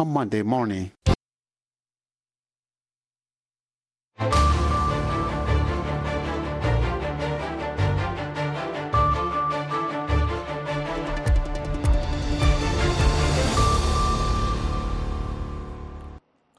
[0.00, 0.90] on Monday morning.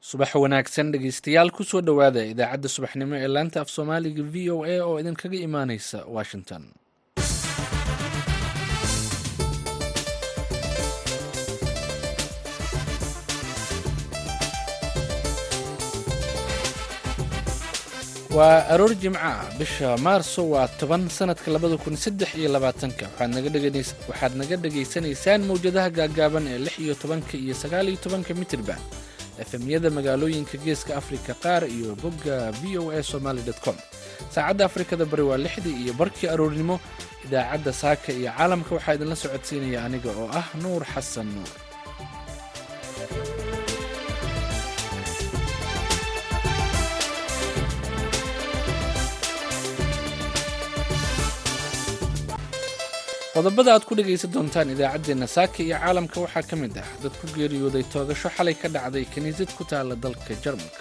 [0.08, 4.76] subax wanaagsan dhegeystayaal ku soo dhowaada idaacadda subaxnimo ee laanta af soomaaliga v o a
[4.88, 6.62] oo idinkaga imaaneysa washington
[18.36, 23.06] waa aroor jimco ah bisha maarso waa toban sanadka labada kun saddex iyo labaatanka.
[23.20, 28.80] Waxaad naga dhegaysanaysaan mawjadaha gaagaaban ee lix iyo tobanka iyo sagaal iyo tobanka mitirban
[29.42, 33.76] efemyada magaalooyinka geeska afrika qaar iyo bogga v o a somaly com.
[34.34, 36.76] Saacadda afrikada bari waa lixdii iyo barkii aroornimo.
[37.26, 41.50] Idaacadda saaka iyo caalamka waxaa idinla socodsiinaya aniga oo ah nuur xasan nuur
[53.34, 57.26] qodobada aad ku dhegaysan doontaan idaacaddeenna saaka iyo caalamka waxaa ka mid ah dad ku
[57.36, 60.80] geeriyooday toogasho xalay ka dhacday kiniisad ku taala dalka jarmalka.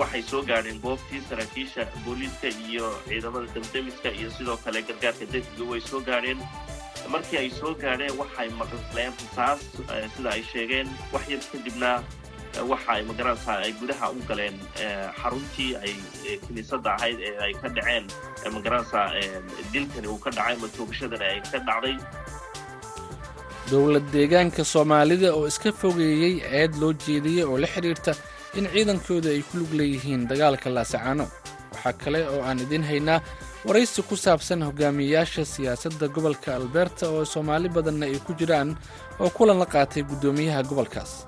[0.00, 5.80] Waxay soo gaadheen goobtii saraakiisha booliiska iyo ciidamada damdemiska iyo sidoo kale gargaarka degdega way
[5.90, 6.38] soo gaadheen.
[7.14, 9.60] Markii ay soo gaadheen waxay maqleen rasaas
[10.16, 11.90] sida ay sheegeen wax yar kadibna
[12.70, 14.56] waxa ay ma garanaysaa ay gudaha u galeen
[15.20, 15.92] xaruntii ay
[16.46, 18.04] kiniisadda ahayd ee ay ka dhaceen
[18.54, 19.06] ma garanaysaa
[19.72, 21.96] dilkani uu ka dhacay ama toogashadani ay ka dhacday.
[23.70, 28.12] Dowlad deegaanka soomaalida oo iska fogeeyey ceed loo jeediyey oo la xidhiirta
[28.58, 31.24] in ciidankooda ay ku lug leeyihiin dagaalka laasacaano
[31.72, 33.20] waxaa kale oo aan idiin haynaa
[33.68, 38.72] waraysi ku saabsan hogaamiyeyaasha siyaasadda gobolka alberta oo soomaali badanna ay ku jiraan
[39.20, 41.27] oo kulan la qaatay guddoomiyaha gobolkaas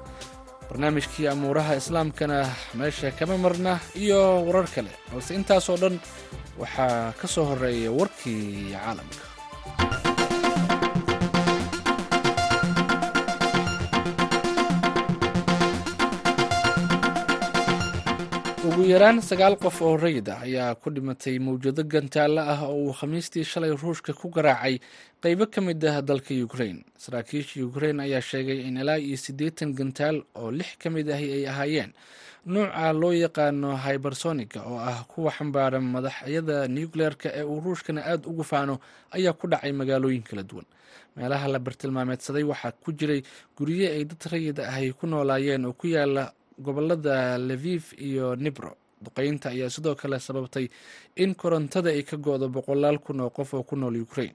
[0.70, 2.38] barnaamijkii amuuraha islaamkana
[2.74, 4.90] meesha kama marna iyo warar kale.
[5.12, 5.96] Balse intaasoo dhan
[6.58, 9.24] waxaa ka soo horreeya warkii caalamka
[18.90, 23.44] yaraan sagaal qof oo rayid ah ayaa ku dhimatay mawjado gantaalla ah oo uu khamiistii
[23.44, 24.80] shalay ruushka ku garaacay
[25.22, 30.16] qaybo ka mid ah dalka ukrain saraakiisha ukrain ayaa sheegay in ilaa iyo siddeetan gantaal
[30.40, 31.92] oo lix ka mid ahi ay ahaayeen.
[32.46, 38.44] Nuuca loo yaqaano hybersoniga oo ah kuwa xambaaran madaxyada nucleerka ee uu ruushkana aada ugu
[38.44, 38.74] faano
[39.16, 40.64] ayaa ku dhacay magaalooyin kala duwan.
[41.16, 43.20] Meelaha la bartilmaameedsaday waxaa ku jiray
[43.58, 46.32] guryo ay dad rayid ahy ku noolaayeen oo ku yaalla
[46.66, 48.72] gobollada levif iyo nibro
[49.04, 50.66] duqeynta ayaa sidoo kale sababtay
[51.16, 54.34] in korontada ay ka go-do boqolaal kun oo qof oo ku nool ukrain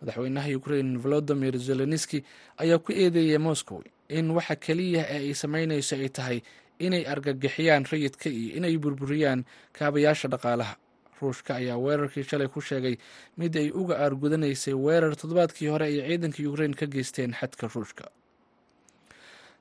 [0.00, 2.24] madaxweynaha ukrain volodimir zelenski
[2.62, 6.38] ayaa ku eedeeyay moscow in waxa keliya ee ay sameynayso ay tahay
[6.78, 9.44] inay argagixiyaan rayidka iyo inay burburiyaan
[9.76, 10.74] kaabayaasha dhaqaalaha.
[11.20, 12.96] Ruushka ayaa weerarkii shalay ku sheegay
[13.36, 18.08] mid ay uga aargudanaysay weerar toddobaadkii hore ay ciidanka ukrain ka geysteen xadka ruushka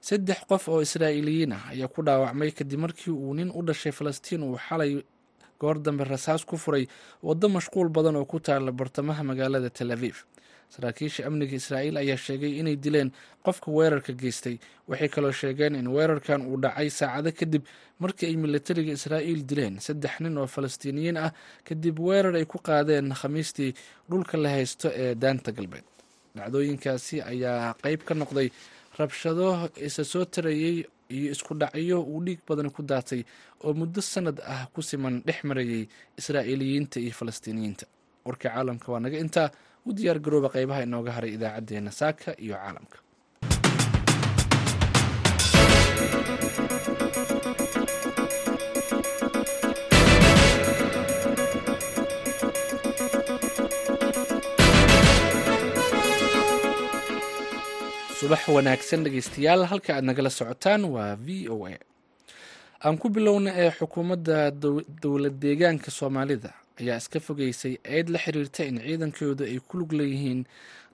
[0.07, 4.43] saddex qof oo israa'iiliyiin ah ayaa ku dhaawacmay kadib markii uu nin u dhashay falastiin
[4.43, 5.03] uu xalay
[5.59, 6.87] goor dambe rasaas ku furay
[7.23, 10.15] waddo mashquul badan oo ku taala bartamaha magaalada tel aviv.
[10.69, 13.09] Saraakiisha amniga israa'iil ayaa sheegay inay dileen
[13.43, 14.55] qofka weerarka geystay.
[14.87, 17.63] Waxay kaloo sheegeen in weerarkan uu dhacay saacado kadib
[17.99, 19.79] markii ay milatariga israa'iil dileen.
[19.81, 21.31] Saddex nin oo falastiiniyiin ah
[21.67, 23.73] kadib weerar ay ku qaadeen khamiistii
[24.09, 25.83] dhulka la haysto ee daanta galbeed.
[26.37, 28.47] Dhacdooyinkaasi ayaa qeyb ka noqday
[28.99, 29.47] rabshado
[29.87, 30.77] isa soo tarayey
[31.15, 33.21] iyo isku dhacyo uu dhiig badan ku daatay
[33.65, 35.83] oo muddo sanad ah ku siman dhex marayay
[36.19, 37.85] israa'iiliyiinta iyo falastiiniyiinta.
[38.27, 39.47] Warka caalamka waa naga intaa
[39.87, 42.97] u diyaar garooba qeybaha inooga haray idaacaddeenna saaka iyo caalamka
[58.29, 61.73] subax wanaagsan dhegeystayaal halka aad nagala socotaan waa v o a.
[62.85, 64.51] Aan ku bilowna ee xukuumadda
[65.03, 70.41] dowlad deegaanka soomaalida ayaa iska fogeysay eed la xiriirta in ciidankooda ay ku lug leeyihiin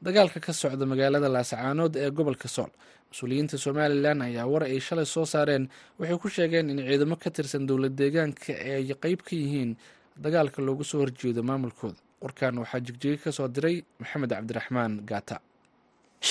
[0.06, 2.72] dagaalka ka socda magaalada laasacaanood ee gobolka sool.
[3.12, 5.68] Mas'uuliyiinta somalilan ayaa war ay shalay soo saareen
[6.00, 9.76] waxay ku sheegeen in ciidamo ka tirsan dowlad deegaanka ay qeyb ka yihiin
[10.24, 12.00] dagaalka loogu soo horjeedo maamulkooda.
[12.24, 15.38] Warkan waxaa jigjiga ka soo diray maxamed cabdiraxmaan gaata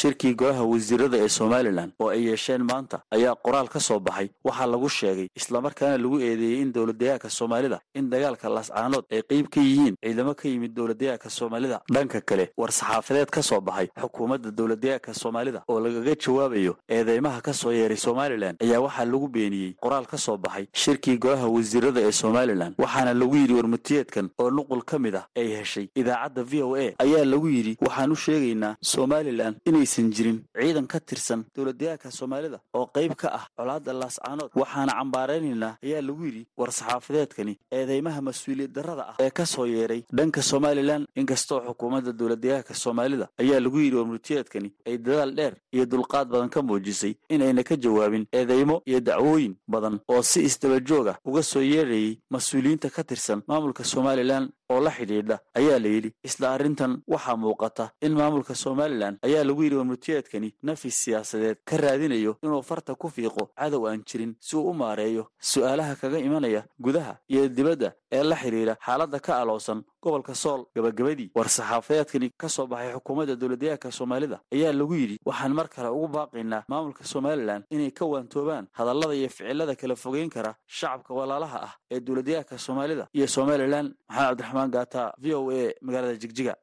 [0.00, 4.28] shirkii golaha wasiirada ee somalilan oo ay yeesheen maanta ayaa qoraal ka soo baxay.
[4.44, 9.60] Waxaa lagu sheegay islamarkaana lagu eedeeyey in dowladdeegaanka soomaalida in dagaalka laascaanood ay qeyb ka
[9.60, 11.80] yihiin ciidamo ka yimid dowladdeegaanka soomaalida.
[11.94, 17.72] Dhanka kale war-saxaafadeed ka soo baxay xukuumadda dowladdeegaanka soomaalida oo lagaga jawaabayo eedeymaha ka soo
[17.72, 22.74] yeeray somalilan ayaa waxaa lagu beeniyey qoraal ka soo baxay shirkii golaha wasiirada ee somalilan
[22.78, 26.86] waxaana lagu yidhi warmutiyeedkan oo nuqul ka mid ah ay heshay idaacadda v o a
[27.04, 29.54] ayaa lagu yidhi waxaan u sheegaynaa somalilan
[29.84, 35.76] inaysan jirin ciidan ka tirsan dowladdeegaanka soomaalida oo qayb ka ah colaadda laascaanood waxaana cambaaraynaynaa
[35.84, 41.60] ayaa lagu yidhi war-saxaafadeedkani eedeymaha mas'uuliyad darrada ah ee ka soo yeeray dhanka somalilan inkastoo
[41.66, 47.14] xukuumadda dowladdeegaanka soomaalida ayaa lagu yidhi warmutiyeedkani ay dadaal dheer iyo dulqaad badan ka muujisay
[47.28, 52.90] inayna ka jawaabin eedeymo iyo dacwooyin badan oo si isdabajoog ah uga soo yeerayay mas'uuliyiinta
[52.90, 58.12] ka tirsan maamulka somalilan oo la xidhiidha ayaa la yidhi isla arrintan waxaa muuqata in
[58.20, 63.82] maamulka somalilan ayaa lagu yidhi warmutiyeedkani nafis siyaasadeed ka raadinayo inuu farta ku fiiqo cadow
[63.88, 68.74] aan jirin si uu u maareeyo su'aalaha kaga imanaya gudaha iyo dibadda ee la xidhiidha
[68.86, 74.94] xaaladda ka aloosan gobolka sool gabagabadii war-saxaafadeedkani ka soo baxay xukuumadda dowladdeegaanka soomaalida ayaa lagu
[74.94, 79.96] yidhi waxaan mar kale ugu baaqaynaa maamulka somalilan inay ka waantoobaan hadallada iyo ficilada kala
[79.96, 83.86] fogeyn kara shacabka walaalaha ah ee dowladdeegaanka soomaalida iyo somalilan.
[84.08, 86.54] Maxamed cabdiraxmaan gaata v o a magaalada jigjiga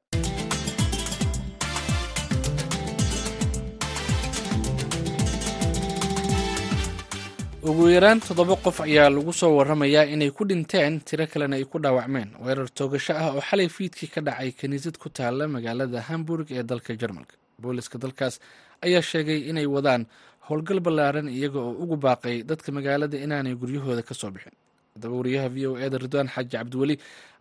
[7.69, 11.77] ugu yaraan toddoba qof ayaa lagu soo waramayaa inay ku dhinteen tiro kalena ay ku
[11.83, 12.29] dhaawacmeen.
[12.43, 16.95] Weerar toogasho ah oo xalay fiidkii ka dhacay kiniisad ku taalla magaalada hamburg ee dalka
[17.01, 17.35] jarmalka.
[17.61, 18.39] Booliska dalkaas
[18.85, 20.05] ayaa sheegay inay wadaan
[20.49, 24.53] howlgal ballaaran iyaga oo ugu baaqay dadka magaalada inaanay guryahooda ka soo bixin.
[24.97, 26.95] Haddaba wariyaha v o eda ridwaan xaaji cabdiweli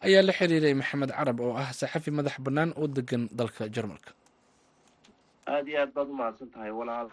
[0.06, 4.12] ayaa la xiriiray maxamed carab oo ah saxafi madax bannaan oo degan dalka jarmalka.
[5.48, 7.08] Aada iyo aad baad umahadsan tahay walaal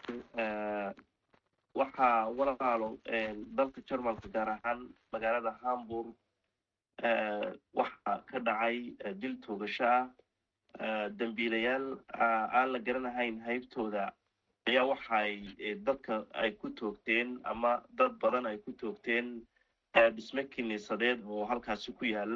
[1.80, 2.90] waxaa walaalo
[3.58, 4.80] dalka jarmalka gaar ahaan
[5.14, 6.08] magaalada hamburg
[7.80, 8.78] waxaa ka dhacay
[9.22, 11.86] dil toogasho ah dembiilayaal
[12.20, 14.04] aan la garanahayn haybtooda
[14.68, 15.32] ayaa waxaay
[15.88, 19.28] dadka ay ku toogteen ama dad badan ay ku toogteen
[20.16, 22.34] dhisme kiniisadeed oo halkaasi ku yaal.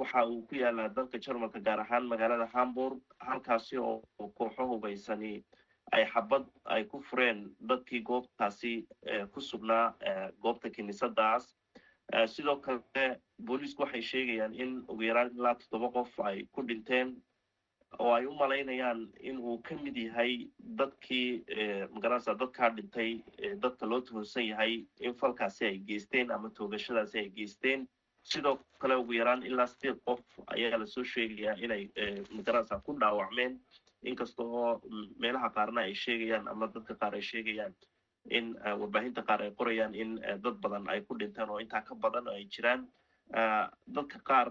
[0.00, 4.02] Waxa uu ku yaalaa dalka jarmalka gaar ahaan magaalada hamburg halkaasi oo
[4.38, 5.44] kooxo hubaysani
[5.92, 8.86] ay xabad ay ku fureen dadkii goobtaasi
[9.32, 9.94] ku sugnaa
[10.42, 11.54] goobta kiniisadaas
[12.26, 17.16] sidoo kale booliisku waxay sheegayaan in ugu yaraan ilaa toddoba qof ay ku dhinteen
[17.98, 21.44] oo ay u malaynayaan in uu ka mid yahay dadkii
[21.94, 23.20] magaranaysa dadkaa dhintay
[23.62, 27.88] dadka loo tuhunsan yahay in falkaasi ay geysteen ama toogashadaasi ay geysteen.
[28.24, 31.88] Sidoo kale ugu yaraan ilaa sideed qof ayaa la soo sheegayaa inay
[32.30, 33.60] magaranaysa ku dhaawacmeen
[34.10, 34.80] inkasta oo
[35.22, 37.74] meelaha qaarna ay sheegayaan ama dadka qaar ay sheegayaan
[38.38, 38.46] in
[38.80, 40.10] warbaahinta qaar ay qorayaan in
[40.44, 42.88] dad badan ay ku dhinteen oo intaa ka badan ay jiraan.
[43.96, 44.48] Dadka qaar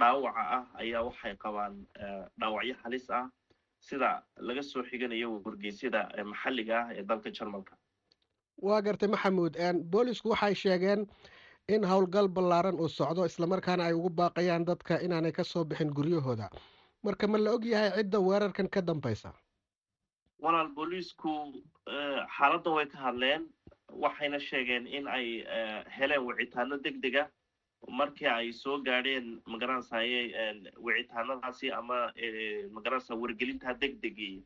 [0.00, 1.74] dhaawaca ah ayaa waxay qabaan
[2.40, 3.24] dhaawacyo halis ah
[3.88, 4.10] sida
[4.48, 6.00] laga soo xiganayo wargeysyada
[6.32, 7.74] maxalliga ah ee dalka jarmalka.
[8.66, 9.54] Waa gartay maxamuud
[9.92, 11.06] boolisku waxay sheegeen
[11.68, 16.48] in howlgal ballaaran uu socdo islamarkaana ay ugu baaqayaan dadka inaanay ka soo bixin guryahooda
[17.04, 19.32] marka ma la og yahay cidda weerarkan ka dambaysa?
[20.38, 21.62] Walaal booliisku
[22.36, 23.48] xaaladda way ka hadleen.
[23.88, 25.44] Waxayna sheegeen in ay
[25.96, 27.28] heleen wicitaano deg dega
[27.88, 30.20] markii ay soo gaadheen magaranaysaye
[30.86, 32.12] wicitaanadaasi ama
[32.72, 34.42] magaranaysa wargelinta deg degii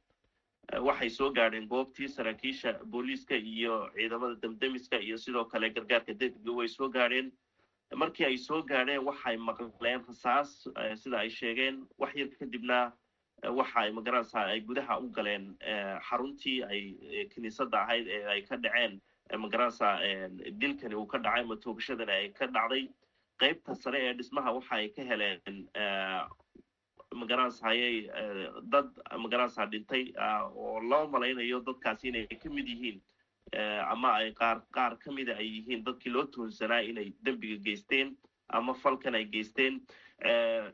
[0.88, 6.68] waxay soo gaadheen goobtii saraakiisha booliiska iyo ciidamada demdemiska iyo sidoo kale gargaarka degdega way
[6.68, 7.32] soo gaadheen
[7.96, 10.68] markii ay soo gaadheen waxay maqleen rasaas
[11.02, 12.92] sida ay sheegeen wax yar kadibna
[13.58, 15.44] waxa ay ma garanaysaa ay gudaha u galeen
[16.08, 16.82] xaruntii ay
[17.34, 19.00] kiniisadda ahayd ee ay ka dhaceen
[19.42, 19.98] ma garanaysaa
[20.62, 22.88] dilkani uu ka dhacay ama toogashadani ay ka dhacday.
[23.40, 25.68] Qaybta sare ee dhismaha waxa ay ka heleen
[27.14, 28.08] magaranaysaayey
[28.72, 28.88] dad
[29.22, 30.04] ma garanaysaa dhintay
[30.56, 33.00] oo loo malaynayo dadkaasi inay ka mid yihiin
[33.92, 38.16] ama ay qaar qaar ka mida ay yihiin dadkii loo tuhunsanaa inay dembiga geysteen
[38.48, 39.80] ama falkan ay geysteen.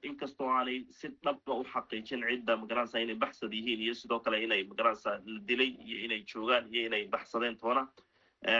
[0.02, 4.42] Inkastoo aanay si dhabba u xaqiijin cidda ma garanaysaa inay baxsad yihiin iyo sidoo kale
[4.44, 7.88] inay ma garanaysaa la dilay iyo inay joogaan iyo inay baxsadeen toona.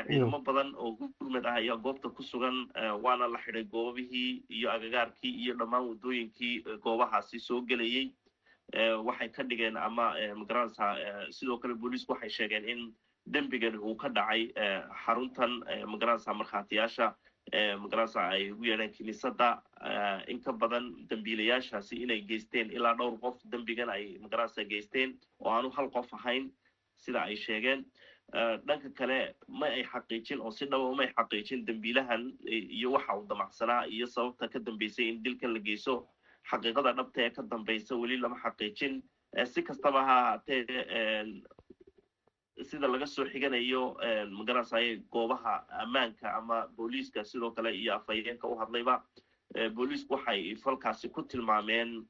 [0.06, 2.66] Ciidamo badan oo gurmad ah ayaa goobta ku sugan
[3.02, 8.10] waana la xidhay goobabihii iyo agagaarkii iyo dhammaan waddooyinkii goobahaasi soo gelayey
[9.04, 10.96] waxay ka dhigeen ama ma garanaysaa
[11.30, 12.80] sidoo kale booliisku waxay sheegeen in
[13.34, 14.42] dembigani uu ka dhacay
[15.04, 15.52] xaruntan
[15.90, 17.08] ma garanaysaa markhaatiyaasha
[17.82, 19.48] magarasa ay ugu yeedheen kiniisadda
[20.28, 25.70] in ka badan dembiilayaashaasi inay geysteen ilaa dhowr qof dembigan ay magarasa geysteen oo aanu
[25.76, 26.50] hal qof ahayn
[26.96, 27.84] sida ay sheegeen.
[28.68, 32.22] Dhanka kale ma ay xaqiijin oo si dhaba ma ay xaqiijin dembiilahan
[32.78, 35.94] iyo waxa uu damacsanaa iyo sababta ka dambeysay in dilkan la geyso.
[36.50, 39.00] Xaqiiqada dhabta ee ka dambaysa weli lama xaqiijin.
[39.52, 40.64] Si kastaba ha ahaatee
[42.62, 43.96] sida laga soo xiganayo
[44.30, 49.02] magarasay goobaha ammaanka ama booliiska sidoo kale iyo afhayeenka u hadlayba
[49.74, 52.04] booliisku waxay falkaasi ku tilmaameen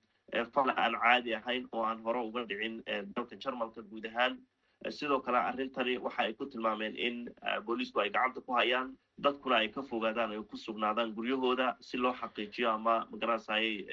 [0.53, 2.83] fal aan caadi ahayn oo aan hore uga dhicin
[3.17, 4.39] dalka jarmalka guud ahaan.
[4.91, 7.29] Sidoo kale arrintani waxa ay ku tilmaameen in
[7.67, 12.13] booliisku ay gacanta ku hayaan dadkuna ay ka fogaadaan ay ku sugnaadaan guryahooda si loo
[12.13, 13.85] xaqiijiyo ama magarasay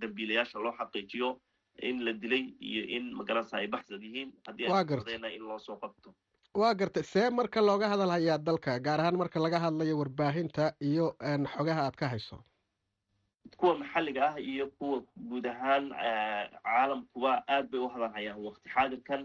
[0.00, 1.40] dembiilayaasha loo xaqiijiyo
[1.88, 4.32] in la dilay iyo in magarasa ay baxsad yihiin.
[4.46, 6.14] Haddii aydeena in loo soo qabto.
[6.54, 11.16] Waa gartay see marka looga hadal hayaa dalka gaar ahaan marka laga hadlayo warbaahinta iyo
[11.54, 12.38] xogaha aad ka hayso.
[13.56, 15.90] Kuwa maxalliga ah iyo kuwa guud ahaan
[16.64, 18.68] caalamkuba aad bay u hadal hayaan waqti.
[18.74, 19.22] Xaadirkan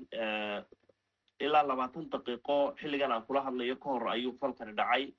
[1.39, 5.13] ilaa labaatan daqiiqo xilligan aan kula hadlayo ka hor ayuu falkani dhacay.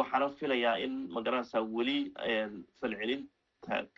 [0.00, 2.12] Waxaana filayaa in magarasa weli
[2.80, 3.24] falcelin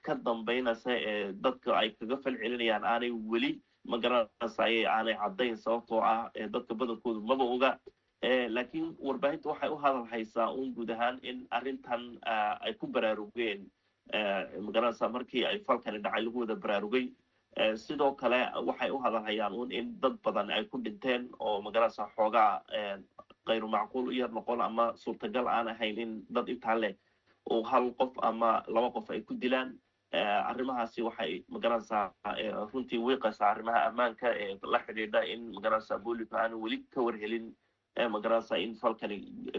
[0.03, 6.75] ka dambaynaysa ee dadka ay kaga falcelinayaan aanay weli magaranaysaye aanay caddayn sababtoo ah dadka
[6.75, 7.79] badankoodu maba oga.
[8.49, 12.19] Laakiin warbaahinta waxay u hadal haysaa guud ahaan in arrintan
[12.61, 13.71] ay ku baraarugeen
[14.61, 17.13] magaranaysa markii ay falkani dhacay lagu wada baraarugay.
[17.77, 22.63] Sidoo kale waxay u hadal hayaan in dad badan ay ku dhinteen oo magaranaysa xoogaa
[23.47, 26.95] kayru macquul u yar noqon ama suurtagal aan ahayn in dad intaa leh
[27.55, 29.71] oo hal qof ama laba qof ay ku dilaan
[30.51, 32.05] arrimahaasi waxay ma garanaysaa
[32.73, 37.47] runtii wiiqaysaa arrimaha ammaanka ee la xidhiidha in ma garanaysaa booliska aanu weli ka warhelin
[38.15, 39.19] ma garanaysaa in falkani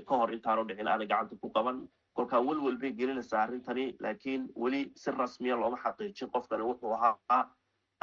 [0.10, 1.88] ka hor intaanu dhicin aanay gacanta ku qaban.
[2.18, 7.44] Kolkaa welwel bay gelinaysaa arrintani laakiin weli si rasmiya looma xaqiijin qofkani wuxuu ahaa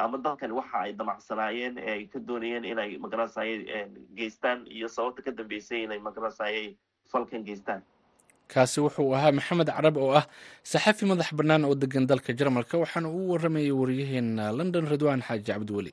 [0.05, 3.51] ama dalkani waxa ay damacsanaayeen ee ay ka doonayeen inay magaranaysaay
[4.21, 6.77] geystaan iyo sababta ka dambeysay inay magaranaysaay
[7.13, 7.83] falkan geystaan
[8.53, 10.25] kaasi wuxuu ahaa maxamed carab oo ah
[10.73, 15.93] saxafi madax bannaan oo degan dalka jarmalka waxaana uu waramayay wariyaheena london ridwaan xaaji cabdiweli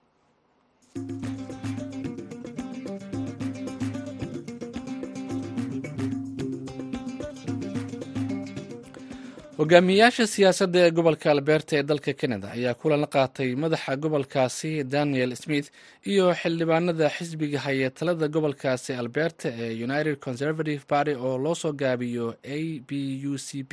[9.60, 15.32] hogaamiyayaasha siyaasadda ee gobolka alberta ee dalka canada ayaa kulan la qaatay madaxa gobolkaasi daniel
[15.44, 15.68] smith
[16.12, 22.28] iyo xildhibaanada xisbiga haya talada gobolkaasi alberta ee united conservative party oo loo soo gaabiyo
[22.44, 22.58] a
[22.88, 22.92] b
[23.32, 23.72] u c b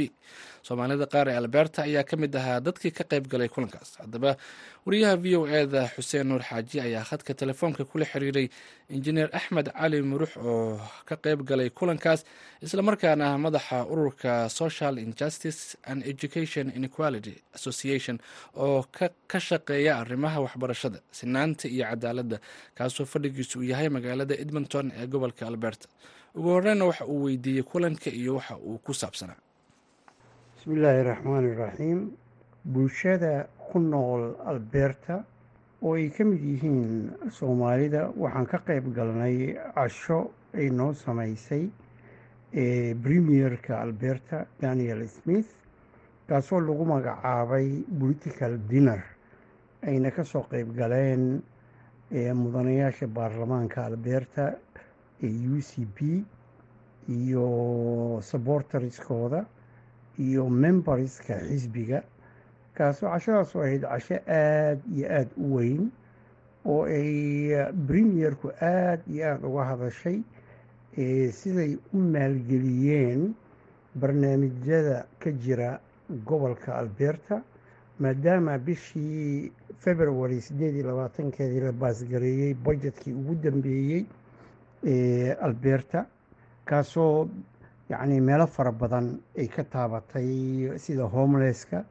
[0.66, 3.90] soomaalida qaar ee alberta ayaa ka mid ahaa dadkii ka qayb galay kulankaas.
[4.02, 4.30] Haddaba
[4.86, 8.48] wariyaha v o eda xuseen nuur xaaji ayaa khadka telefoonka kula xiriiray
[8.90, 12.20] injineer axmed cali murux oo ka qayb galay kulankaas
[12.66, 18.18] islamarkaana ah madaxa ururka social injustice and education inequality association
[18.56, 18.82] oo
[19.30, 22.36] ka shaqeeya arrimaha waxbarashada sinaanta iyo cadaaladda
[22.74, 25.86] kaasoo fadhigiisu uu yahay magaalada edmonton ee gobolka alberta.
[26.34, 29.38] Ugu horeyna waxa uu weydiiyey kulanka iyo waxa uu ku saabsanaa.
[30.56, 32.00] Bismi illaahi raxmaan iraxiim
[32.64, 33.32] bulshada
[33.72, 35.24] ku nool alberta
[35.82, 39.36] oo ay ka mid yihiin soomaalida waxaan ka qayb galnay
[39.74, 41.64] casho ay noo samaysay
[43.02, 45.48] premierka alberta daniel smith
[46.28, 49.02] kaasoo lagu magacaabay political dinner.
[49.82, 51.42] Ayna ka soo qayb galeen
[52.12, 54.44] mudanayaasha baarlamaanka alberta
[55.22, 56.24] ee u c b
[57.08, 59.44] iyo sabortariskooda
[60.18, 62.02] iyo memberska xisbiga
[62.76, 65.90] kaasoo cashadaas ahayd casho aada iyo aada u weyn
[66.66, 67.10] oo ay
[67.86, 70.18] premierku aada iyo aada uga hadashay
[71.40, 73.34] siday u maalgeliyeen
[73.94, 75.80] barnaamijyada ka jira
[76.26, 77.42] gobolka alberta
[78.00, 79.52] maadaama bishii
[79.84, 84.04] february siddeed iyo labaatankeedii la baasgareeyey budgetkii ugu dambeeyey
[84.84, 86.06] ee alberta.
[86.64, 87.28] Kaasoo
[87.90, 91.84] yacni meelo fara badan ay ka taabatay sida homelesska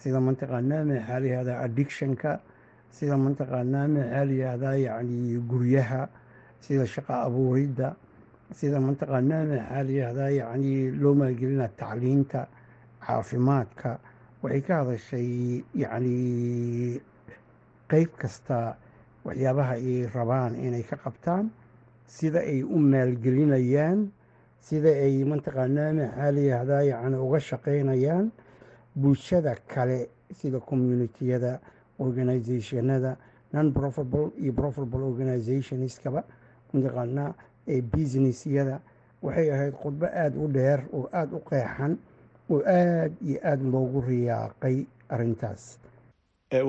[0.00, 2.30] sida mataqaanaa maxaa layihahdaa addictionka
[2.96, 6.02] sida mataqaanaa maxaa layihahdaa yacni guryaha
[6.64, 7.88] sida shaqo abuuridda
[8.58, 12.40] sida mataqaanaa maxaa layihahdaa yacni loo maalgelina tacliinta
[13.04, 13.90] caafimaadka.
[14.42, 15.28] Waxay ka hadashay
[15.74, 16.16] yacni
[17.90, 18.76] qeyb kasta
[19.26, 21.50] waxyaabaha ay rabaan inay ka qabtaan
[22.06, 23.98] sida ay u maalgelinayaan
[24.66, 28.26] sida ay mataqaanaa maxaa layihahdaa yacni uga shaqaynayaan
[29.02, 29.98] bulshada kale
[30.38, 31.52] sida communitiyada
[32.06, 33.16] organizationada
[33.52, 36.20] non profitable iyo profitable organizationskaba
[36.72, 37.30] mataqaanaa
[37.72, 38.76] ee businessyada
[39.22, 41.92] waxay ahayd khudbo aada u dheer oo aada u qeexan
[42.50, 44.76] oo aada iyo aada loogu riyaaqay
[45.14, 45.62] arrintaas.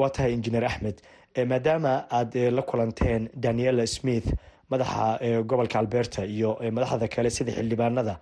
[0.02, 0.98] Waa tahay injineer axmed
[1.52, 4.28] maadaama aada la kulanteen daniela smith
[4.72, 5.20] madaxa
[5.50, 8.16] gobolka alberta iyo madaxda kale sida xildhibaanada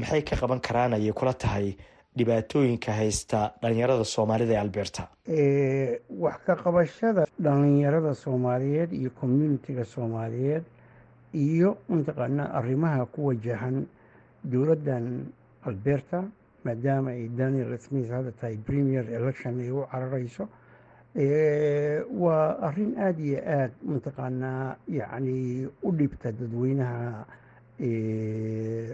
[0.00, 1.76] maxay ka qaban karaan ayay kula tahay
[2.18, 5.02] dhibaatooyinka haysta dhalinyarada soomaalida ee alberta.
[6.24, 10.62] Wax ka qabashada dhalinyarada soomaaliyeed iyo communitiga soomaaliyeed
[11.34, 13.86] iyo mataqaanaa arrimaha ku wajahan
[14.44, 15.06] dowladdan
[15.66, 16.24] alberta
[16.64, 20.44] maadaama ay daniel smith hadda tahay premier election ay u carareyso
[22.24, 27.24] waa arrin aada iyo aada mataqaanaa yacni u dhibta dadweynaha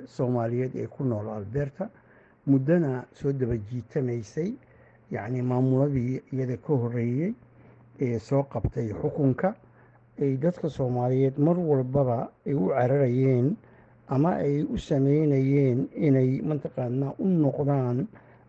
[0.06, 1.88] soomaaliyeed ee ku nool alberta
[2.50, 4.50] muddona soo daba jiitamaysay
[5.14, 7.32] yacni maamuladii iyada ka horeeyey
[8.00, 9.54] ee soo qabtay xukunka
[10.22, 13.56] ay dadka soomaaliyeed mar walbaba ay u cararayeen
[14.14, 17.98] ama ay u sameynayeen inay mataqaanaa u noqdaan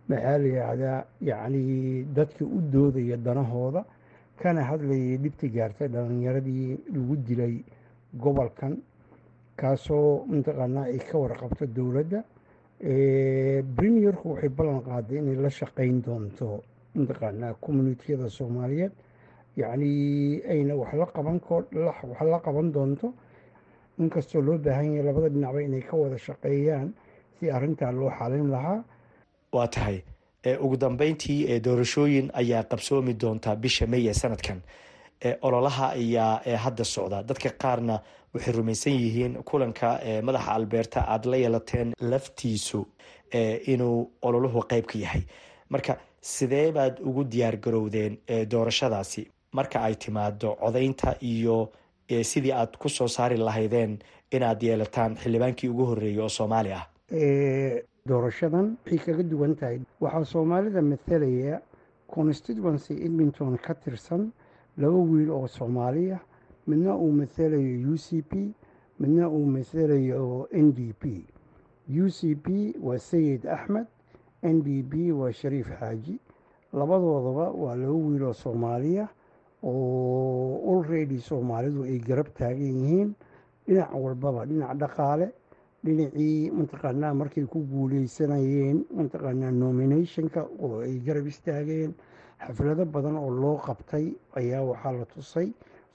[0.09, 1.61] maxaa la yidhaahdaa yacni
[2.17, 3.85] dadka u doodaya danahooda.
[4.41, 7.55] Kana hadlayay dhibti gaartay dhalinyaradii lagu dilay
[8.21, 8.77] gobolkan
[9.59, 12.23] kaasoo mataqaanaa ay ka warqabto dowladda
[12.79, 16.63] premierku waxay ballan qaaday inay la shaqeyn doonto
[16.95, 18.91] mataqaanaa communitiyada soomaaliyeed.
[19.57, 23.13] Yacni ayna wax la qaban wax la qaban doonto.
[23.99, 26.93] Inkastoo loo baahan yahay labada dhinacba inay ka wada shaqeeyaan
[27.39, 28.83] si arrintaa loo xalin lahaa.
[29.53, 30.01] Waa tahay.
[30.63, 34.61] Ugu dambeyntii doorashooyin ayaa qabsoomi doontaa bisha may ee sanadkan
[35.41, 37.23] ololaha ayaa hadda socda.
[37.23, 37.99] Dadka qaarna
[38.33, 42.85] waxay rumaysan yihiin kulanka madaxa albeerta aada la yeelateen laftiisu
[43.73, 45.23] inuu ololuhu qeyb ka yahay.
[45.69, 48.17] Marka sidee baad ugu diyaar garowdeen
[48.51, 49.27] doorashadaasi?
[49.53, 51.71] Marka ay timaado codaynta iyo
[52.23, 53.99] sidii aad ku soo saari lahaydeen
[54.31, 56.85] inaad yeelataan xildhibaankii ugu horreeyay oo soomaali ah?
[58.09, 59.79] Doorashadan waxay kaga duwan tahay.
[60.01, 61.61] Waxaa soomaalida mathalaya
[62.15, 64.31] constituency edmonton ka tirsan
[64.77, 66.19] laba wiil oo soomaaliya
[66.67, 68.53] midna uu mathalayo u c p
[68.99, 71.25] midna uu mathalayo n d p.
[71.89, 73.87] U c p waa sayid axmed
[74.43, 76.19] n d p waa shariif xaaji.
[76.73, 79.07] Labadoodaba waa laba wiil oo soomaaliya
[79.63, 83.09] oo olready soomaalidu ay garab taagan yihiin.
[83.67, 85.27] Dhinac walbaba dhinac dhaqaale
[85.83, 91.93] dhinacii mataqaanaa markay ku guuleysanayeen mataqaanaa nominationka oo ay garab istaageen
[92.45, 94.05] xaflado badan oo loo qabtay
[94.39, 95.47] ayaa waxaa la tusay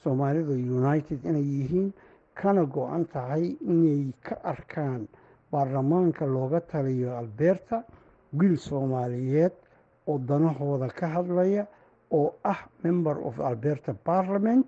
[0.03, 1.93] soomaalida united inay yihiin
[2.35, 5.09] kana go-an tahay inay ka arkaan
[5.53, 7.85] baarlamaanka looga taliyo albeerta
[8.39, 9.53] wiil soomaaliyeed
[10.07, 11.67] oo danahooda ka hadlaya
[12.11, 14.67] oo ah member of alberta parliament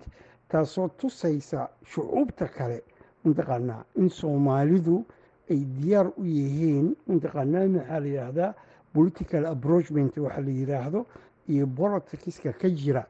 [0.49, 2.83] taasoo tusaysa shucuubta kale
[3.23, 5.05] mataqaanaa in soomaalidu
[5.51, 8.53] ay diyaar u yihiin mataqaanaa maxaa la yidhaahdaa
[8.93, 11.05] political approachment waxa la yidhaahdo
[11.49, 13.03] iyo boloticska ka jira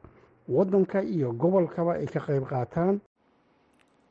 [0.48, 3.00] waddanka iyo gobolkaba ay ka qayb qaataan.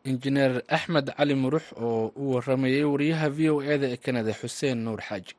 [0.04, 4.78] Injineer axmed cali murux oo u waramayay wariyaha v o e da ee kanada xuseen
[4.86, 5.34] nuur xaaji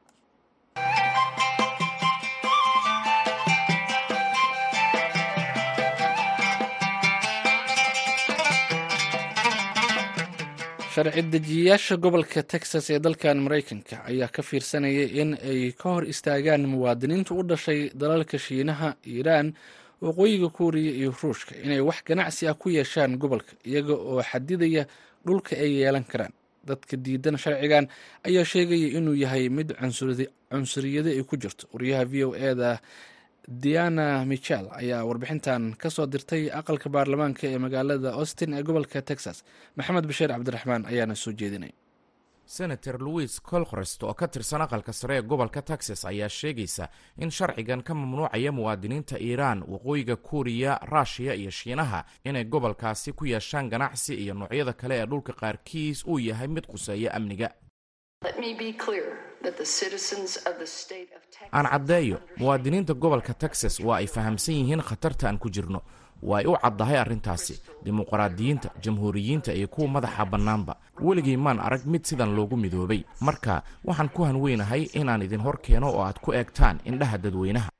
[10.99, 16.67] sharci dejiyayaasha gobolka texas ee dalkan maraykanka ayaa ka fiirsanaya in ay ka hor istaagaan
[16.73, 19.55] muwaadiniinta u dhashay dalalka shiinaha iiraan
[20.03, 24.87] waqooyiga kuuriya iyo ruushka inay wax ganacsi ah ku yeeshaan gobolka iyaga oo xadidaya
[25.27, 26.33] dhulka ay yeelan karaan.
[26.67, 27.87] Dadka diidan sharcigan
[28.27, 29.71] ayaa sheegaya inuu yahay mid
[30.51, 31.67] cunsuriyado ay ku jirto.
[31.73, 32.81] Wariyaha v o e da
[33.49, 39.43] diana michel ayaa warbixintan ka soo dirtay aqalka baarlamaanka ee magaalada austin ee gobolka texas.
[39.77, 41.73] Maxamed bashiir cabdiraxmaan ayaana soo jeedinay.
[42.45, 47.83] Senator louis colkrest oo ka tirsan aqalka sare ee gobolka texas ayaa sheegaysa in sharcigan
[47.83, 54.35] ka mamnuucaya muwaadiniinta iiraan waqooyiga kuuriya ruushiya iyo shiinaha inay gobolkaasi ku yeeshaan ganacsi iyo
[54.35, 57.49] noocyada kale ee dhulka qaarkiis uu yahay mid quseeya amniga
[61.53, 65.81] aan caddeeyo muwaadiniinta gobolka texas waa ay fahamsan yihiin khatarta aan ku jirno.
[66.23, 67.55] Waa ay u caddahay arrintaasi
[67.85, 70.75] dimuqraadiyiinta jamhuuriyiinta iyo kuwa madaxa bannaanba.
[71.01, 73.05] Weligii maan arag mid sidan loogu midoobay.
[73.21, 77.71] Marka waxaan ku hanweynahay inaan idin hor keeno oo aad ku eegtaan indhaha dadweynaha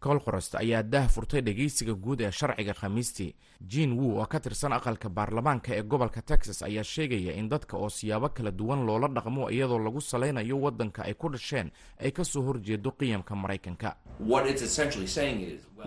[0.00, 5.08] colcorost ayaa daah furtay dhegeysiga guud ee sharciga khamiistii jean wu oo ka tirsan aqalka
[5.08, 9.78] baarlamaanka ee gobolka texas ayaa sheegaya in dadka oo siyaabo kala duwan loola dhaqmo iyadoo
[9.78, 13.96] lagu salaynayo waddanka ay ku dhasheen ay ka soo horjeedo qiyamka maraykanka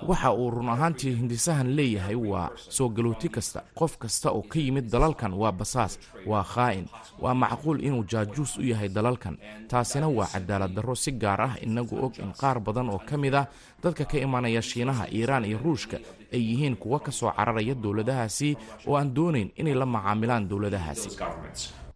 [0.07, 3.63] waxa uu run ahaantii hindisahan leeyahay waa soo galooti kasta.
[3.75, 6.85] Qof kasta oo ka yimid dalalkan waa basaas waa khaa'in
[7.21, 9.37] waa macquul inuu jaajuus u yahay dalalkan.
[9.67, 13.33] Taasina waa cadaalad darro si gaar ah inagu og in qaar badan oo ka mid
[13.35, 13.47] ah
[13.83, 15.97] dadka ka imanaya shiinaha iiraan iyo ruushka
[16.33, 21.09] ay yihiin kuwa ka soo cararaya dowladahaasi oo aan doonayn inay la macaamilaan dowladahaasi.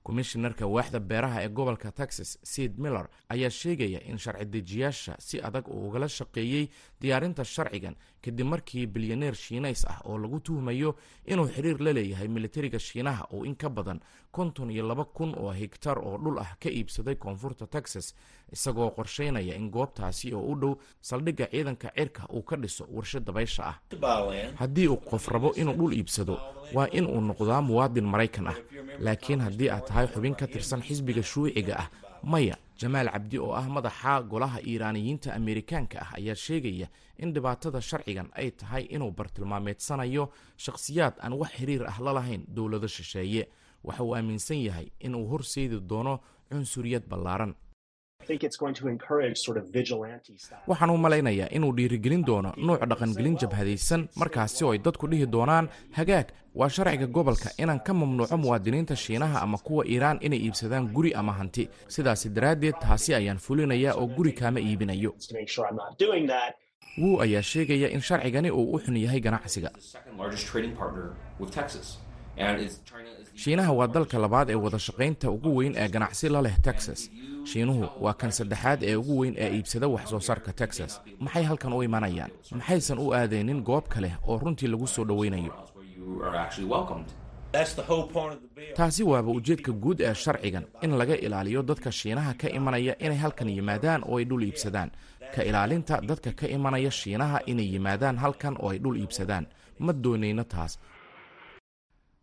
[0.06, 5.66] Komishinarka waaxda beeraha ee gobolka texas seid miller ayaa sheegaya in sharci dejiyaasha si adag
[5.68, 6.70] uu ugala shaqeeyey
[7.06, 10.96] diyaarinta sharcigan kadib markii bilyaneer shiinays ah oo lagu tuhmayo
[11.32, 14.00] inuu xiriir la leeyahay militariga shiinaha oo in ka badan
[14.32, 18.16] konton iyo laba kun oo higtar oo dhul ah ka iibsaday koonfurta texas
[18.52, 23.64] isagoo qorsheynaya in goobtaasi oo u dhow saldhigga ciidanka cirka uu ka dhiso warsha dabaysha
[23.72, 23.76] ah.
[24.60, 26.40] Haddii uu qof rabo inuu dhul iibsado
[26.74, 28.58] waa in uu noqdaa muwaadin maraykan ah
[29.00, 31.88] laakiin haddii aad tahay xubin ka tirsan xisbiga shuuciga ah
[32.24, 36.88] maya jamaal cabdi oo ah madaxa golaha iiraaniyiinta ameerikaanka ah ayaa sheegaya
[37.24, 40.24] in dhibaatada sharcigan ay tahay inuu bartilmaameedsanayo
[40.66, 43.44] shakhsiyaad aan wax xiriir ah la lahayn dowlado shisheeye.
[43.84, 47.54] Waxa uu aaminsan yahay in uu horseedi doono cunsuriyad ballaaran
[50.68, 55.70] waxaan u malaynayaa inuu dhiirigelin doono nuuc dhaqangelin jabhadaysan markaasi oo ay dadku dhihi doonaan
[55.98, 61.14] hagaag waa sharciga gobolka inaan ka mamnuuco muwaadiniinta shiinaha ama kuwa iiraan inay iibsadaan guri
[61.14, 61.70] ama hanti.
[61.88, 65.12] Sidaasi daraaddeed taasi ayaan fulinayaa oo guri kaama iibinayo.
[67.02, 69.70] Wuu ayaa sheegaya in sharcigani uu u xun yahay ganacsiga
[73.36, 77.12] shiinaha waa dalka labaad ee wada shaqaynta ugu weyn ee ganacsi la leh texas.
[77.50, 81.02] Shiinuhu waa kan saddexaad ee ugu weyn ee iibsada wax soo saarka texas.
[81.20, 82.32] Maxay halkan u imanayaan?
[82.52, 85.54] Maxaysan u aadaynin goob kale oo runtii lagu soo dhoweynayo
[88.76, 93.50] taasi waaba ujeedka guud ee sharcigan in laga ilaaliyo dadka shiinaha ka imanaya inay halkan
[93.50, 94.92] yimaadaan oo ay dhul iibsadaan.
[95.36, 99.46] Ka ilaalinta dadka ka imanaya shiinaha inay yimaadaan halkan oo ay dhul iibsadaan.
[99.80, 100.80] Ma doonayno taas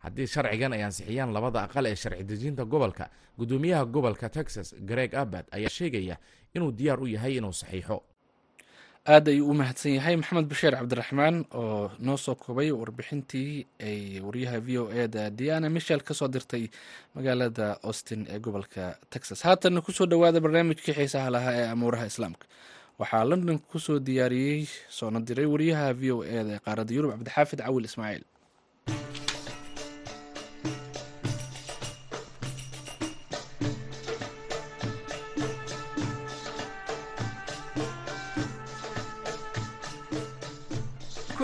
[0.03, 3.05] haddii sharcigan ay ansixiyaan labada aqal ee sharci dejinta gobolka
[3.38, 6.17] guddoomiyaha gobolka texas greg abbad ayaa sheegaya
[6.55, 7.99] inuu diyaar u yahay inuu saxiixo.
[9.12, 14.59] Aad ayuu u mahadsan yahay maxamed bashiir cabdiraxmaan oo noo soo koobay warbixintii ay wariyaha
[14.67, 16.65] v o e da diana michel ka soo dirtay
[17.15, 19.43] magaalada austin ee gobolka texas.
[19.43, 22.47] Haatanna ku soo dhowaada barnaamijkii xiisaha lahaa ee amuuraha islaamka.
[22.99, 27.11] Waxaa london ku soo diyaariyey soona diray wariyaha v o e da ee qaaradda yurub
[27.17, 28.25] cabdixaafid cawil ismaaciil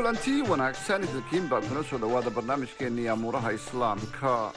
[0.08, 4.52] kulanti wanaagsan idinkiin baa kuna soo dhowaada barnaamijkeennii amuuraha islaamka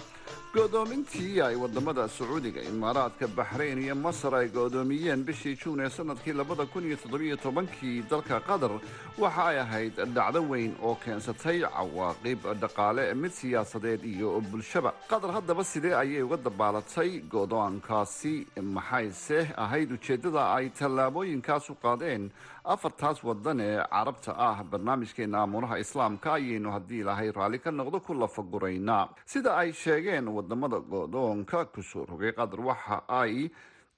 [0.53, 6.65] go'doomintii ay waddamada sacuudiga imaaraadka baxrayn iyo masar ay go'doomiyeen bishii juun ee sannadkii labada
[6.65, 8.03] kun iyo toddobiyo tobankii.
[8.09, 8.71] Dalka qatar
[9.17, 15.63] waxa ay ahayd dhacdo weyn oo keensatay cawaaqib dhaqaale mid siyaasadeed iyo bulshaba qatar haddaba
[15.63, 18.47] sidee ayay uga dabaalatay go'doonkaasi?
[18.61, 19.91] Maxayse ahayd?
[19.91, 22.27] Ujeeddada ay tallaabooyinkaas u qaadeen
[22.63, 24.63] afartaas waddan ee carabta ah.
[24.71, 29.09] Barnaamijkeena amuuraha islaamka ayaynu haddii ilaahay raalli ka noqdo ku lafaguraynaa.
[29.25, 33.51] Sida ay sheegeen waddamada go'doonka ku soo rogay qatar waxa ay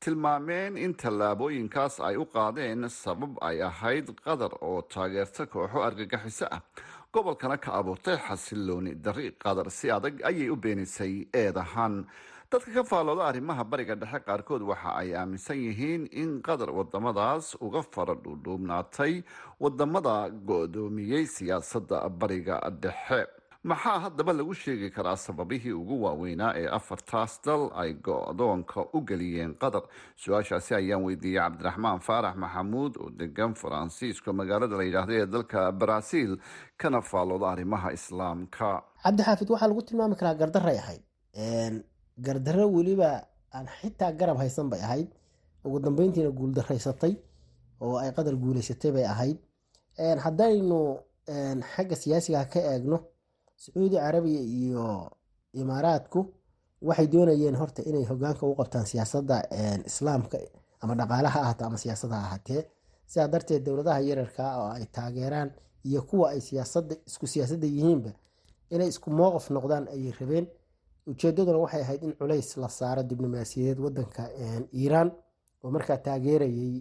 [0.03, 6.61] tilmaameen in tallaabooyinkaas ay u qaadeen sabab ay ahayd qatar oo taageerta kooxo argagixiso ah.
[7.13, 11.95] Gobolkana ka abuurtay xasilooni dari qatar si adag ayay u beenisay eedahan
[12.51, 17.81] dadka ka faalooda arrimaha bariga dhexe qaarkood waxa ay aaminsan yihiin in qatar wadamadaas uga
[17.93, 19.13] fara dhuudhuubnaatay
[19.63, 20.15] waddamada
[20.49, 23.21] go'doomiyey siyaasadda bariga dhexe
[23.63, 29.53] maxaa haddaba lagu sheegi karaa sababihii ugu waaweynaa ee afartaas dal ay go'doonka u geliyeen
[29.61, 29.83] qatar
[30.23, 36.33] su'aashaasi ayaan weydiiyey cabdiraxmaan faarax maxamuud oo degan faransiisko magaalada la yidhaahda ee dalka baraaziil
[36.81, 38.69] kana faalooda arrimaha islaamka.
[39.03, 41.03] Cabdi xaafid waxaa lagu tilmaami karaa gardaray ahayd.
[42.25, 43.09] Gardarro weliba
[43.55, 45.07] aan xitaa garab haysan bay ahayd.
[45.65, 47.13] Ugu dambeyntiina guuldaraysatay
[47.81, 49.37] oo ay qadar guuleysatay bay ahayd.
[50.25, 50.79] Haddaynu
[51.75, 52.97] xagga siyaasiga ka eegno
[53.63, 54.85] sacuudi carabiya iyo
[55.61, 56.19] imaaraadku
[56.87, 59.35] waxay doonayeen horta inay hogaanka u qabtaan siyaasadda
[59.89, 60.37] islaamka
[60.81, 62.61] ama dhaqaalaha ahaato ama siyaasada ahaatee.
[63.11, 65.49] Sidaa darteed dowladaha yararka oo ay taageeraan
[65.87, 66.39] iyo kuwa ay
[67.09, 68.11] isku siyaasadda yihiinba
[68.73, 70.45] inay isku mowqif noqdaan ayay rabeen.
[71.07, 74.23] Ujeedaduna waxay ahayd in culays la saaro diblomaasiyadeed wadanka
[74.79, 75.09] iiraan
[75.63, 76.71] oo markaa taageerayay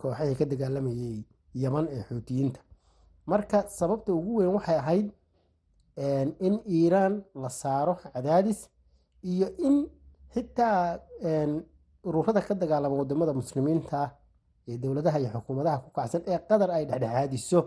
[0.00, 1.24] kooxahii ka dagaalamayay
[1.62, 2.60] yaman ee xuutiyiinta
[3.26, 5.06] marka sababta ugu weyn waxay ahayd
[6.46, 8.60] in iiraan la saaro cadaadis
[9.32, 9.76] iyo in
[10.34, 10.98] xitaa
[12.08, 14.00] ururada ka dagaalama waddamada muslimiinta
[14.68, 17.60] ee dowladaha iyo xukuumadaha ku kacsan ee qatar ay dhexdhexaadiso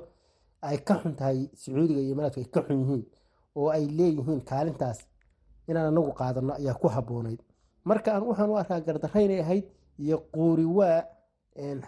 [0.70, 3.04] ay ka xun tahay sacuudiga iyo imaaraadku ay ka xun yihiin
[3.60, 5.00] oo ay leeyihiin kaalintaas
[5.70, 7.40] inaan anagu qaadano ayaa ku habboonayd.
[7.90, 9.66] Marka aan waxaan u arkaa gardarraynay ahayd
[10.04, 10.98] iyo quuriwaa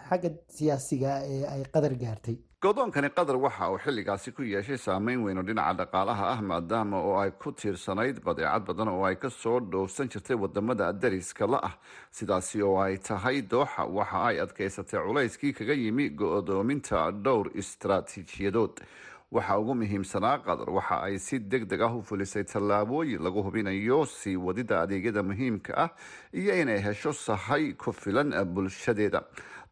[0.08, 2.36] xagga siyaasiga ee ay qatar gaartay.
[2.64, 7.16] Go'doonkani qatar waxa uu xilligaasi ku yeeshay saameyn weyn oo dhinaca dhaqaalaha ah maadaama oo
[7.20, 11.74] ay ku tiirsanayd badeecad badan oo ay ka soo dhoofsan jirtay waddamada dariska la ah.
[12.10, 18.80] Sidaasi oo ay tahay dooxa waxa ay adkaysatay culayskii kaga yimi go'doominta dhowr istaraatiijiyadood
[19.36, 24.00] waxa ugu muhiimsanaa qatar waxa ay si deg deg ah u fulisay tallaabooyin lagu hubinayo
[24.06, 25.90] sii wadida adeegyada muhiimka ah
[26.40, 29.22] iyo inay hesho sahay ku filan bulshadeeda.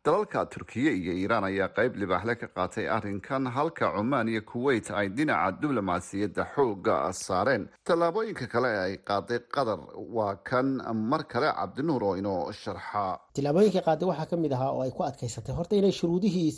[0.05, 5.09] Dalalka turkiya iyo iiraan ayaa qeyb libaaxle ka qaatay arrinkan halka cumaan iyo kuweyt ay
[5.17, 7.69] dhinaca diblomaasiyadda xooga saareen.
[7.87, 9.79] Tallaabooyinka kale ee ay qaaday qatar
[10.17, 10.67] waa kan
[11.11, 13.05] mar kale cabdinuur oo inoo sharxa.
[13.35, 16.51] Tillaabooyinka qaaday waxaa ka mid ahaa oo ay ku adkaysatay horta inay shuruudihii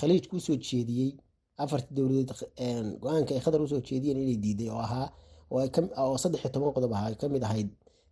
[0.00, 1.12] khaliijka u soo jeediyey
[1.56, 2.30] afartii dowladeed
[3.02, 5.08] go'aanka ay qatar u soo jeediyeen inay diiday oo ahaa
[5.50, 7.68] oo saddex iyo toban qodob ahaa ay ka mid ahayd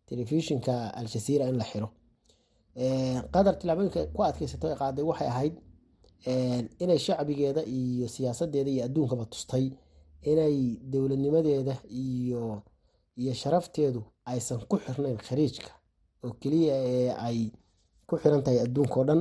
[0.06, 1.88] telefishinka al-jazeera in la xiro.
[3.32, 5.54] Qatar tillaabooyinka ku adkaysatay qaaday waxay ahayd
[6.82, 9.66] inay shacbigeeda iyo siyaasadeeda iyo adduunkaba tustay
[10.30, 10.56] inay
[10.92, 12.62] dowladnimadeeda iyo
[13.20, 15.70] iyo sharafteedu aysan ku xirnayn khariijka
[16.24, 17.38] oo keliya ee ay
[18.08, 19.20] ku xiran tahay adduunka oo dhan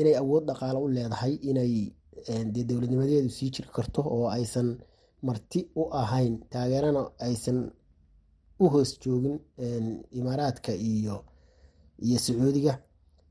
[0.00, 1.72] inay awood dhaqaalo u leedahay inay
[2.54, 4.68] dee dowladnimadeedu sii jiri karto oo aysan
[5.26, 7.58] marti u ahayn taageerana aysan
[8.62, 9.38] u hoos joogin
[10.18, 11.16] imaaraadka iyo
[12.06, 12.72] iyo sacuudiga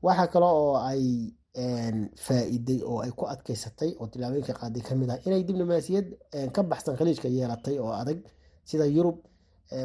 [0.05, 1.03] waxaa kale oo ay
[2.25, 6.07] faa-iday oo ay ku adkaysatay oo tillaabooyinka qaaday ka mid ah inay diblomaasiyad
[6.55, 8.19] ka baxsan khaliijka yeelatay oo adag
[8.69, 9.17] sida yurub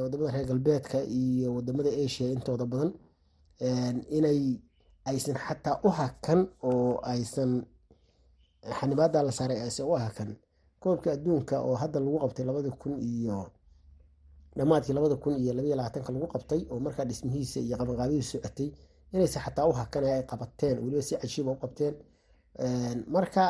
[0.03, 2.91] waddamada reer galbeedka iyo waddamada asia intooda badan.
[4.17, 4.41] Inay
[5.11, 7.51] aysan xataa u hakan oo aysan
[8.81, 10.31] xanibaada la saaray aysan u hakan
[10.83, 13.39] koobka adduunka oo hadda lagu qabtay labada kun iyo
[14.57, 18.69] dhammaadkii labada kun iyo labaiyo labaatanka lagu qabtay oo markaa dhismihiisa iyo qabanqaabihiisa socotay
[19.13, 21.95] inayse xataa u hakan ay qabateen weliba si cajiiba u qabteen.
[23.15, 23.45] Marka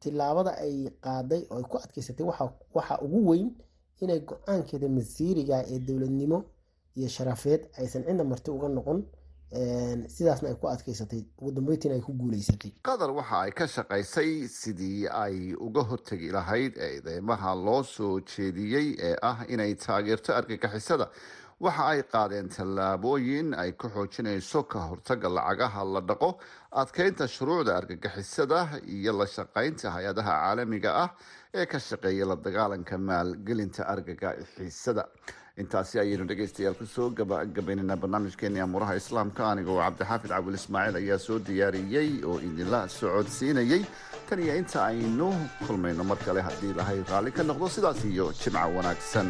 [0.00, 0.74] tilaabada ay
[1.04, 2.26] qaaday oo ay ku adkeysatay
[2.74, 3.48] waxa ugu weyn
[4.02, 6.38] inay go'aankeeda masiiriga ee dowladnimo
[6.96, 8.98] iyo sharafeed aysan cidna marti uga noqon
[9.52, 15.08] sidaasna ay ku adkeysatay ugu dambeyntiina ay ku guuleysatay qatar waxa ay ka shaqaysay sidii
[15.08, 21.08] ay uga hortegi lahayd eedeymaha loo soo jeediyey ee ah inay taageerto argagixisada.
[21.62, 26.30] Waxa ay qaadeen tallaabooyin ay ku xoojinayso ka hortaga lacagaha la dhaqo
[26.82, 31.08] adkeynta shuruucda argagixisada iyo la shaqaynta hay'adaha caalamiga ah
[31.54, 35.04] ee ka shaqeeya la dagaalanka maalgelinta argagixisada
[35.60, 39.42] intaasi ayaynu dhegeystayaal ku soo gabagabaynana barnaamijkeeni amuuraha islaamka.
[39.52, 43.82] Anigoo cabdixaafid cabdil ismaaciil ayaa soo diyaariyey oo idinla socodsiinayey
[44.28, 45.28] tan iyo inta aynu
[45.66, 49.28] kulmayno mar kale haddii lahay raalli ka noqdo sidaas iyo jimco wanaagsan.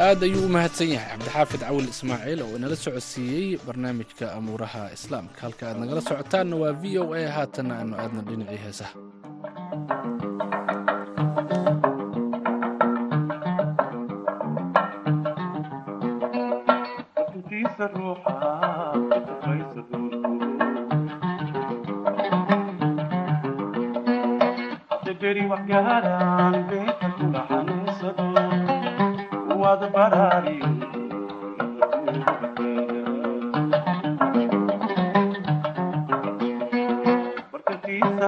[0.00, 5.36] Aad ayuu u mahadsan yahay cabdixaafid cawil ismaaciil oo inala socodsiiyey barnaamijka amuuraha islaamka.
[5.44, 8.94] Halka aad nagala socotaanna waa v o a haatanna aanu aadna dhinacii heesaha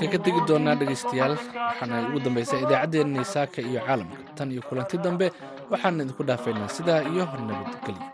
[0.00, 4.16] halkan ka degi doonaa dhegaystayaal waxaana ugu dambaysa idaacaddeenni saaka iyo caalamka.
[4.36, 5.26] Tan iyo kulanti dambe
[5.72, 8.06] waxaana idinku dhaafaynaa sidaa iyo nabadgelyo